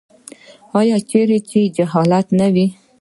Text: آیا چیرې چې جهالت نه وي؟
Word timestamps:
آیا 0.79 0.97
چیرې 1.09 1.39
چې 1.49 1.59
جهالت 1.75 2.27
نه 2.39 2.47
وي؟ 2.53 2.65